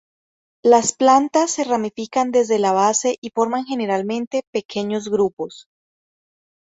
[0.63, 5.67] Las plantas se ramifican desde la base y forman generalmente pequeños grupos.